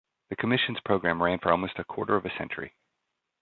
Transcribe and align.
The 0.31 0.35
commission's 0.35 0.79
program 0.79 1.21
ran 1.21 1.37
for 1.37 1.51
almost 1.51 1.77
a 1.77 1.83
quarter 1.83 2.15
of 2.15 2.25
a 2.25 2.35
century. 2.35 2.73